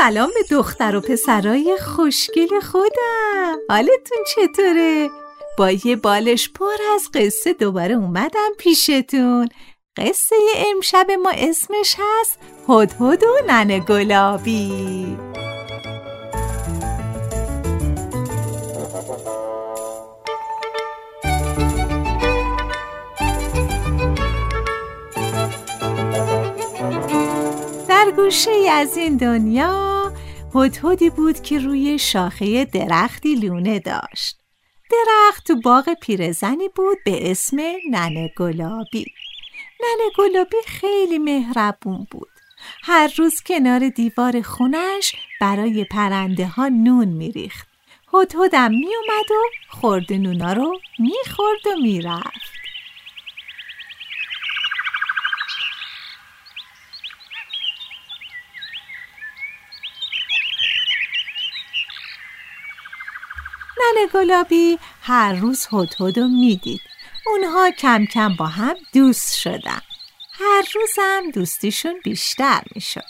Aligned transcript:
سلام 0.00 0.30
به 0.34 0.56
دختر 0.56 0.96
و 0.96 1.00
پسرای 1.00 1.78
خوشگل 1.80 2.60
خودم. 2.60 3.58
حالتون 3.68 4.18
چطوره؟ 4.34 5.10
با 5.58 5.70
یه 5.70 5.96
بالش 5.96 6.48
پر 6.48 6.76
از 6.94 7.10
قصه 7.14 7.52
دوباره 7.52 7.94
اومدم 7.94 8.50
پیشتون. 8.58 9.48
قصه 9.96 10.36
امشب 10.56 11.06
ما 11.22 11.30
اسمش 11.30 11.96
هست 11.98 12.38
هدهد 12.68 13.22
و 13.22 13.46
ننه 13.46 13.80
گلابی. 13.80 15.16
گوشه 28.16 28.50
از 28.70 28.96
این 28.96 29.16
دنیا 29.16 30.12
هدهدی 30.54 31.10
بود 31.10 31.42
که 31.42 31.58
روی 31.58 31.98
شاخه 31.98 32.64
درختی 32.64 33.34
لونه 33.34 33.78
داشت. 33.78 34.38
درخت 34.90 35.46
تو 35.46 35.60
باغ 35.60 35.94
پیرزنی 36.02 36.68
بود 36.68 36.98
به 37.04 37.30
اسم 37.30 37.56
ننه 37.90 38.30
گلابی. 38.36 39.06
ننه 39.80 40.10
گلابی 40.18 40.56
خیلی 40.66 41.18
مهربون 41.18 42.06
بود. 42.10 42.28
هر 42.82 43.12
روز 43.16 43.40
کنار 43.46 43.88
دیوار 43.88 44.42
خونش 44.42 45.14
برای 45.40 45.84
پرنده 45.84 46.46
ها 46.46 46.68
نون 46.68 47.08
میریخت. 47.08 47.68
هدهدم 48.14 48.70
میومد 48.70 49.30
و 49.30 49.42
خورد 49.68 50.12
نونا 50.12 50.52
رو 50.52 50.80
می‌خورد 50.98 51.66
و 51.66 51.80
می‌رفت. 51.82 52.49
ننه 63.96 64.06
گلابی 64.06 64.78
هر 65.02 65.32
روز 65.32 65.66
هدهد 65.72 66.18
رو 66.18 66.28
می‌دید. 66.28 66.80
اونها 67.26 67.70
کم 67.70 68.06
کم 68.06 68.36
با 68.36 68.46
هم 68.46 68.76
دوست 68.94 69.38
شدن. 69.38 69.80
هر 70.32 70.64
روزم 70.74 71.30
دوستیشون 71.30 72.00
بیشتر 72.04 72.62
می‌شد. 72.74 73.04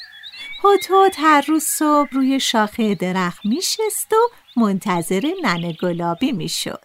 هدهد 0.65 1.15
هر 1.19 1.45
روز 1.49 1.65
صبح 1.65 2.09
روی 2.13 2.41
شاخه 2.41 2.95
درخت 2.95 3.47
میشست 3.47 4.13
و 4.13 4.31
منتظر 4.57 5.33
ننه 5.43 5.73
گلابی 5.73 6.33
می‌شد. 6.33 6.81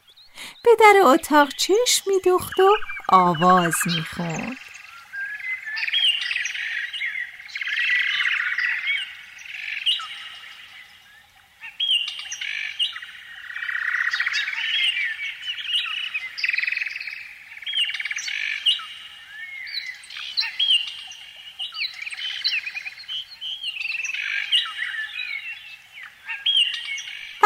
به 0.63 0.71
در 0.79 0.99
اتاق 1.03 1.49
چشم 1.49 2.03
میدوخت 2.07 2.59
و 2.59 2.75
آواز 3.09 3.75
می‌خوند. 3.85 4.57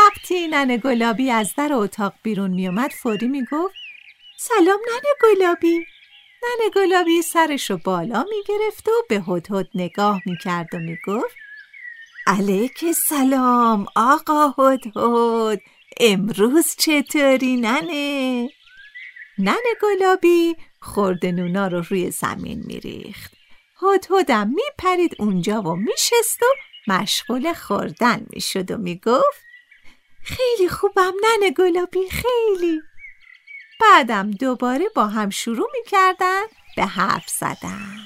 وقتی 0.09 0.47
ننه 0.47 0.77
گلابی 0.77 1.31
از 1.31 1.55
در 1.55 1.69
اتاق 1.73 2.13
بیرون 2.23 2.51
میومد 2.51 2.91
فوری 2.91 3.27
می‌گفت 3.27 3.75
سلام 4.37 4.79
ننه 4.91 5.35
گلابی. 5.35 5.85
ننه 6.43 6.69
گلابی 6.75 7.21
سرشو 7.21 7.77
بالا 7.77 8.25
می‌گرفت 8.29 8.87
و 8.87 8.91
به 9.09 9.15
هدهد 9.27 9.67
نگاه 9.75 10.21
می‌کرد 10.25 10.67
و 10.73 10.77
می‌گفت 10.77 11.35
علیک 12.27 12.91
سلام 12.91 13.85
آقا 13.95 14.53
هدهد 14.57 15.61
امروز 15.99 16.75
چطوری 16.77 17.57
ننه؟ 17.57 18.49
ننه 19.37 19.73
گلابی 19.81 20.55
خورد 20.79 21.25
نونا 21.25 21.67
رو 21.67 21.83
روی 21.89 22.11
زمین 22.11 22.63
میریخت. 22.67 23.33
هدهدم 23.81 24.47
میپرید 24.55 25.15
اونجا 25.19 25.61
و 25.61 25.75
میشست 25.75 26.43
و 26.43 26.45
مشغول 26.87 27.53
خوردن 27.53 28.25
می‌شد 28.33 28.71
و 28.71 28.77
می‌گفت 28.77 29.48
خیلی 30.23 30.69
خوبم 30.69 31.13
ننه 31.23 31.51
گلابی 31.51 32.09
خیلی. 32.09 32.81
بعدم 33.81 34.31
دوباره 34.31 34.85
با 34.95 35.07
هم 35.07 35.29
شروع 35.29 35.69
می‌کردن 35.73 36.43
به 36.75 36.85
حرف 36.85 37.29
زدن. 37.29 37.97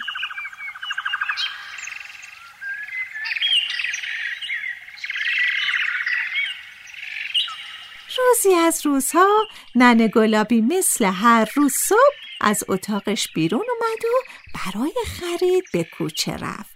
روزی 8.17 8.55
از 8.55 8.85
روزها 8.85 9.47
ننه 9.75 10.07
گلابی 10.07 10.61
مثل 10.61 11.05
هر 11.05 11.49
روز 11.55 11.73
صبح 11.73 11.97
از 12.41 12.63
اتاقش 12.67 13.27
بیرون 13.35 13.65
اومد 13.69 14.05
و 14.05 14.31
برای 14.53 14.93
خرید 15.19 15.63
به 15.73 15.83
کوچه 15.83 16.37
رفت. 16.37 16.72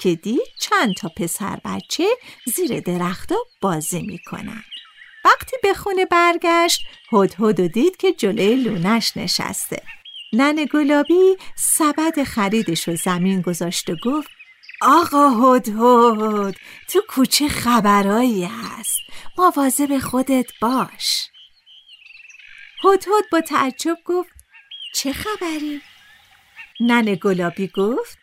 که 0.00 0.14
دید 0.14 0.40
چند 0.60 0.94
تا 0.94 1.08
پسر 1.16 1.60
بچه 1.64 2.06
زیر 2.46 2.80
درختا 2.80 3.36
بازی 3.60 4.02
می‌کنن. 4.02 4.64
وقتی 5.24 5.56
به 5.62 5.74
خونه 5.74 6.04
برگشت 6.04 6.80
هدهد 7.12 7.60
و 7.60 7.68
دید 7.68 7.96
که 7.96 8.12
جلوی 8.12 8.54
لونش 8.54 9.16
نشسته. 9.16 9.82
ننه 10.32 10.66
گلابی 10.66 11.36
سبد 11.56 12.22
خریدش 12.22 12.88
رو 12.88 12.96
زمین 12.96 13.40
گذاشت 13.40 13.90
و 13.90 13.96
گفت 14.04 14.28
آقا 14.80 15.28
هدهد 15.28 16.56
تو 16.88 17.00
کوچه 17.08 17.48
خبرایی 17.48 18.44
هست. 18.44 18.98
مواظب 19.38 19.98
خودت 19.98 20.46
باش. 20.60 21.28
هدهد 22.84 23.24
با 23.32 23.40
تعجب 23.40 23.98
گفت 24.04 24.30
چه 24.94 25.12
خبری؟ 25.12 25.80
ننه 26.80 27.16
گلابی 27.16 27.68
گفت 27.68 28.18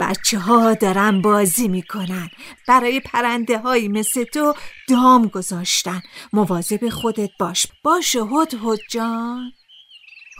بچه 0.00 0.38
ها 0.38 0.74
دارن 0.74 1.22
بازی 1.22 1.68
می‌کنن. 1.68 2.30
برای 2.68 3.00
پرنده 3.00 3.58
هایی 3.58 3.88
مثل 3.88 4.24
تو 4.24 4.54
دام 4.88 5.26
گذاشتن. 5.28 6.02
مواظب 6.32 6.88
خودت 6.88 7.30
باش. 7.40 7.66
باشه 7.82 8.20
هدهد 8.20 8.78
جان. 8.90 9.52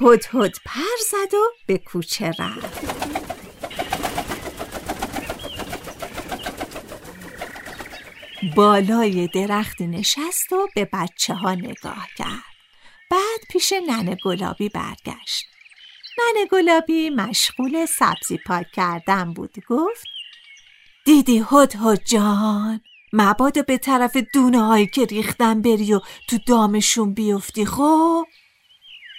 هدهد 0.01 0.53
پر 0.65 0.97
زد 1.11 1.35
و 1.35 1.51
به 1.67 1.79
کوچه 1.79 2.27
رفت. 2.39 2.97
بالای 8.57 9.29
درختی 9.29 9.87
نشست 9.87 10.53
و 10.53 10.69
به 10.75 10.89
بچه 10.93 11.35
ها 11.35 11.55
نگاه 11.55 12.09
کرد. 12.17 12.45
بعد 13.11 13.41
پیش 13.51 13.73
ننه 13.89 14.17
گلابی 14.25 14.69
برگشت. 14.69 15.47
ننه 16.19 16.47
گلابی 16.47 17.11
مشغول 17.11 17.87
سبزی 17.87 18.39
پاک 18.47 18.73
کردن 18.73 19.33
بود. 19.33 19.55
گفت 19.69 20.05
دیدی 21.05 21.45
هد 21.51 21.77
هد 21.77 22.05
جان 22.05 22.81
مبادا 23.13 23.63
به 23.63 23.79
طرف 23.79 24.17
دونه 24.17 24.61
هایی 24.61 24.87
که 24.87 25.05
ریختن 25.05 25.63
بری 25.63 25.95
و 25.95 26.01
تو 26.29 26.39
دامشون 26.47 27.15
بیفتی 27.15 27.67
خب؟ 27.67 28.25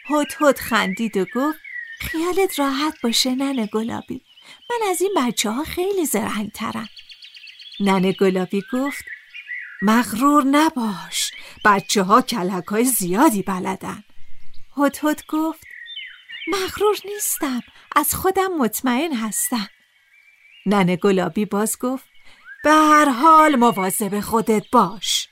هد 0.09 0.27
هد 0.39 0.57
خندید 0.57 1.17
و 1.17 1.25
گفت 1.35 1.59
خیالت 1.99 2.59
راحت 2.59 3.01
باشه 3.03 3.35
ننه 3.35 3.65
گلابی 3.65 4.21
من 4.69 4.89
از 4.89 5.01
این 5.01 5.13
بچه 5.17 5.49
ها 5.49 5.63
خیلی 5.63 6.05
زرنگ 6.05 6.51
ترم. 6.51 6.89
ننه 7.79 8.11
گلابی 8.11 8.63
گفت 8.73 9.05
مغرور 9.81 10.43
نباش 10.43 11.31
بچه 11.65 12.03
ها 12.03 12.21
کلک 12.21 12.65
های 12.65 12.83
زیادی 12.83 13.41
بلدن. 13.41 14.03
هد 14.77 14.97
هد 15.03 15.23
گفت 15.29 15.59
مغرور 16.47 16.97
نیستم. 17.05 17.61
از 17.95 18.15
خودم 18.15 18.57
مطمئن 18.57 19.13
هستم. 19.13 19.69
ننه 20.65 20.95
گلابی 20.95 21.45
باز 21.45 21.77
گفت 21.79 22.05
به 22.63 22.71
هر 22.71 23.09
حال 23.09 23.55
مواظب 23.55 24.19
خودت 24.19 24.63
باش. 24.71 25.29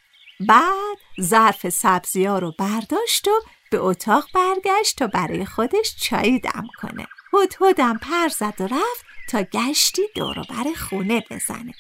بعد 0.48 0.98
ظرف 1.22 1.70
سبزی 1.70 2.26
ها 2.26 2.40
رو 2.40 2.54
برداشت 2.60 3.28
و 3.28 3.42
به 3.72 3.78
اتاق 3.78 4.26
برگشت 4.34 4.98
تا 4.98 5.08
برای 5.08 5.46
خودش 5.46 5.96
چایی 6.02 6.40
دم 6.40 6.68
کنه. 6.82 7.08
هدهدم 7.34 7.98
پر 7.98 8.28
زد 8.28 8.54
و 8.60 8.64
رفت 8.64 9.06
تا 9.30 9.42
گشتی 9.42 10.02
دور 10.16 10.36
بر 10.50 10.74
خونه 10.78 11.24
بزنه. 11.32 11.74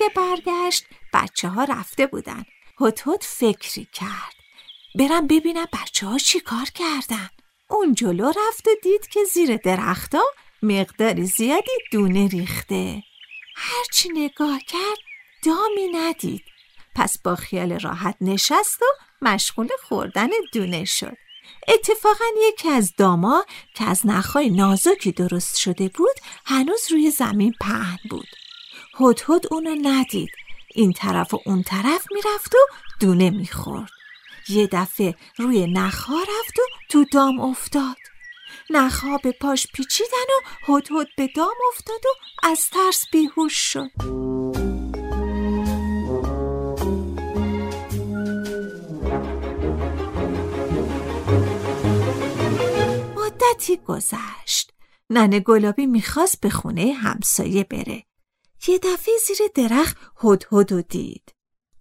که 0.00 0.08
برگشت 0.16 0.84
بچه 1.12 1.48
ها 1.48 1.64
رفته 1.64 2.06
بودن. 2.06 2.44
هتوت 2.80 3.24
فکری 3.24 3.88
کرد. 3.92 4.34
برم 4.94 5.26
ببینم 5.26 5.66
بچه 5.72 6.06
ها 6.06 6.18
چی 6.18 6.40
کار 6.40 6.66
کردن. 6.74 7.28
اون 7.70 7.94
جلو 7.94 8.28
رفت 8.28 8.68
و 8.68 8.70
دید 8.82 9.06
که 9.08 9.24
زیر 9.24 9.56
درختا 9.56 10.22
مقدار 10.62 11.22
زیادی 11.24 11.70
دونه 11.92 12.28
ریخته. 12.28 13.02
هرچی 13.56 14.08
نگاه 14.08 14.58
کرد 14.58 14.98
دامی 15.44 15.88
ندید. 15.92 16.44
پس 16.96 17.18
با 17.18 17.36
خیال 17.36 17.80
راحت 17.80 18.16
نشست 18.20 18.82
و 18.82 18.86
مشغول 19.22 19.68
خوردن 19.88 20.28
دونه 20.52 20.84
شد. 20.84 21.16
اتفاقا 21.68 22.24
یکی 22.48 22.68
از 22.68 22.92
داما 22.96 23.44
که 23.74 23.84
از 23.84 24.06
نخهای 24.06 24.50
نازکی 24.50 25.12
درست 25.12 25.56
شده 25.56 25.88
بود 25.88 26.16
هنوز 26.46 26.92
روی 26.92 27.10
زمین 27.10 27.54
پهن 27.60 27.98
بود. 28.10 28.39
هدهد 29.00 29.46
اونو 29.50 29.74
ندید. 29.82 30.30
این 30.74 30.92
طرف 30.92 31.34
و 31.34 31.40
اون 31.46 31.62
طرف 31.62 32.06
می‌رفت 32.12 32.54
و 32.54 32.58
دونه 33.00 33.30
می‌خورد. 33.30 33.90
یه 34.48 34.68
دفعه 34.72 35.14
روی 35.36 35.66
نخها 35.66 36.20
رفت 36.20 36.58
و 36.58 36.62
تو 36.88 37.04
دام 37.12 37.40
افتاد. 37.40 37.96
نخها 38.70 39.18
به 39.18 39.32
پاش 39.32 39.66
پیچیدن 39.74 40.08
و 40.08 40.72
هدهد 40.72 41.06
به 41.16 41.28
دام 41.36 41.54
افتاد 41.72 42.00
و 42.04 42.08
از 42.46 42.70
ترس 42.70 43.04
بیهوش 43.12 43.54
شد. 43.54 43.90
مدتی 53.16 53.76
گذشت. 53.76 54.72
ننه 55.10 55.40
گلابی 55.40 55.86
می‌خواست 55.86 56.40
به 56.40 56.50
خونه 56.50 56.92
همسایه 56.92 57.64
بره. 57.64 58.02
یه 58.68 58.78
دفعه 58.78 59.14
زیر 59.26 59.38
درخت 59.54 59.96
هدهد 60.22 60.88
دید. 60.88 61.34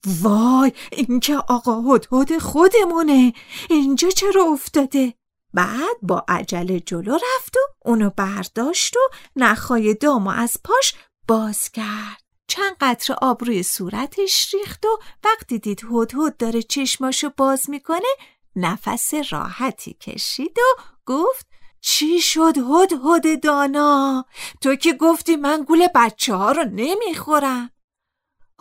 وای 0.05 0.71
این 0.91 1.19
که 1.19 1.35
آقا 1.37 1.81
هدهد 1.81 2.37
خودمونه. 2.37 3.33
اینجا 3.69 4.09
چرا 4.09 4.43
افتاده؟ 4.43 5.13
بعد 5.53 5.97
با 6.01 6.25
عجله 6.27 6.79
جلو 6.79 7.15
رفت 7.15 7.57
و 7.57 7.59
اونو 7.85 8.09
برداشت 8.09 8.97
و 8.97 8.99
نخای 9.35 9.93
دامو 9.93 10.29
از 10.29 10.57
پاش 10.63 10.93
باز 11.27 11.69
کرد. 11.69 12.23
چند 12.47 12.75
قطر 12.81 13.13
آب 13.21 13.43
روی 13.43 13.63
صورتش 13.63 14.53
ریخت 14.53 14.85
و 14.85 14.99
وقتی 15.23 15.59
دید 15.59 15.85
هدهد 15.91 16.37
داره 16.37 16.61
چشماشو 16.61 17.29
باز 17.37 17.69
می‌کنه 17.69 18.07
نفس 18.55 19.13
راحتی 19.29 19.93
کشید 19.93 20.57
و 20.57 20.81
گفت 21.05 21.47
چی 21.81 22.21
شد 22.21 22.57
هد 22.57 22.93
هد 23.05 23.43
دانا؟ 23.43 24.25
تو 24.61 24.75
که 24.75 24.93
گفتی 24.93 25.35
من 25.35 25.63
گول 25.63 25.87
بچه 25.95 26.35
ها 26.35 26.51
رو 26.51 26.63
نمی‌خورم. 26.63 27.71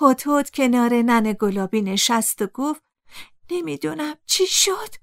هد 0.01 0.23
هد 0.27 0.51
کنار 0.51 0.95
نن 0.95 1.37
گلابی 1.41 1.83
نشست 1.83 2.43
و 2.43 2.47
گفت 2.47 2.83
نمی‌دونم 3.51 4.15
چی 4.27 4.47
شد. 4.47 4.95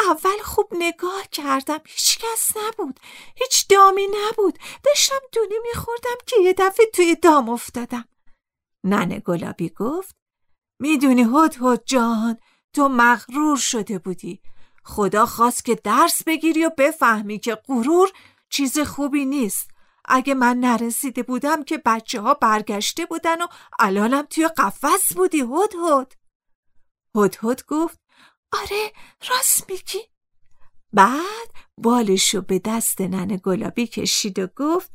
اول 0.00 0.38
خوب 0.44 0.66
نگاه 0.72 1.22
کردم 1.32 1.78
هیچ 1.86 2.18
کس 2.18 2.52
نبود 2.56 3.00
هیچ 3.36 3.68
دامی 3.68 4.06
نبود. 4.06 4.58
داشتم 4.84 5.20
دونه 5.32 5.54
میخوردم 5.68 6.16
که 6.26 6.36
یه 6.40 6.54
دفعه 6.58 6.86
توی 6.94 7.14
دام 7.14 7.48
افتادم. 7.48 8.08
نن 8.84 9.22
گلابی 9.24 9.68
گفت 9.68 10.16
می‌دونی 10.78 11.22
هد 11.22 11.56
هد 11.60 11.82
جان 11.86 12.38
تو 12.72 12.88
مغرور 12.88 13.56
شده 13.56 13.98
بودی. 13.98 14.42
خدا 14.82 15.26
خواست 15.26 15.64
که 15.64 15.74
درس 15.74 16.24
بگیری 16.24 16.64
و 16.64 16.70
بفهمی 16.78 17.38
که 17.38 17.54
غرور 17.54 18.12
چیز 18.50 18.78
خوبی 18.78 19.24
نیست. 19.26 19.70
اگه 20.04 20.34
من 20.34 20.56
نرسیده 20.60 21.22
بودم 21.22 21.64
که 21.64 21.78
بچه 21.78 22.20
ها 22.20 22.34
برگشته 22.34 23.06
بودن 23.06 23.42
و 23.42 23.46
الانم 23.78 24.22
توی 24.22 24.48
قفس 24.48 25.12
بودی 25.12 25.40
هد 25.40 25.74
هد. 25.84 26.14
هد 27.16 27.36
هد 27.42 27.66
گفت 27.66 28.00
آره 28.52 28.92
راست 29.30 29.70
میگی. 29.70 30.00
بعد 30.92 31.50
بالشو 31.78 32.40
به 32.40 32.58
دست 32.58 33.00
ننه 33.00 33.36
گلابی 33.36 33.86
کشید 33.86 34.38
و 34.38 34.46
گفت 34.56 34.90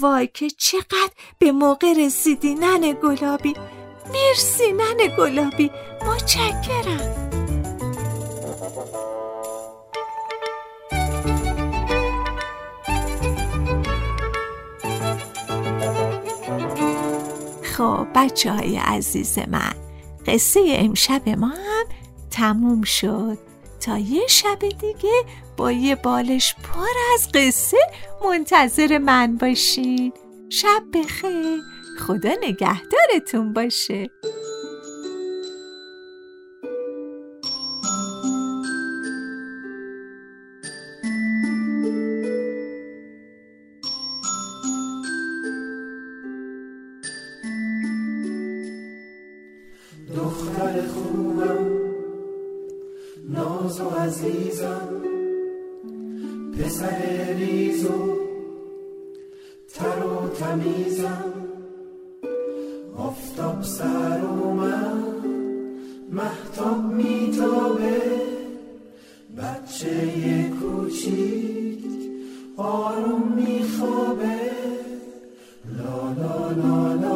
وای 0.00 0.26
که 0.26 0.50
چقدر 0.50 1.12
به 1.38 1.52
موقع 1.52 1.92
رسیدی 1.92 2.54
ننه 2.54 2.92
گلابی. 2.92 3.54
مرسی 4.12 4.72
ننه 4.72 5.16
گلابی 5.16 5.70
متشکرم. 6.06 7.25
خب 17.76 18.06
بچه 18.14 18.52
های 18.52 18.76
عزیز 18.76 19.38
من 19.38 19.72
قصه 20.26 20.60
امشب 20.66 21.28
ما 21.28 21.48
هم 21.48 21.84
تموم 22.30 22.82
شد. 22.82 23.38
تا 23.80 23.98
یه 23.98 24.26
شب 24.26 24.58
دیگه 24.58 25.24
با 25.56 25.72
یه 25.72 25.94
بالش 25.94 26.54
پر 26.54 26.88
از 27.14 27.28
قصه 27.34 27.78
منتظر 28.24 28.98
من 28.98 29.36
باشین. 29.36 30.12
شب 30.48 30.82
بخیر. 30.94 31.60
خدا 31.98 32.30
نگهدارتون 32.42 33.52
باشه. 33.52 34.10
پسر 56.58 57.34
ریزو 57.38 58.16
تر 59.74 60.04
و 60.06 60.28
تمیزم. 60.28 61.32
آفتاب 62.96 63.62
سر 63.62 64.20
من 64.56 65.02
محتاب 66.10 66.92
میتابه. 66.92 68.02
بچه 69.38 70.50
کوچیک 70.60 71.84
آروم 72.56 73.32
میخوابه. 73.36 74.40
لا 75.78 76.12
لا 76.18 76.50
لا 76.50 76.94
لایی 76.94 77.15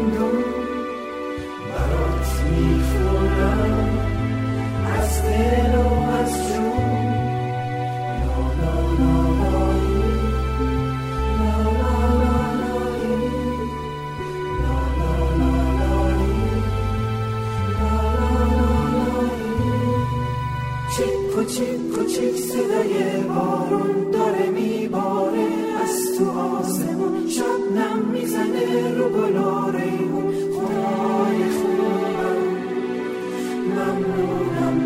Mambo, 33.75 34.25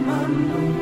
Mambo. 0.05 0.74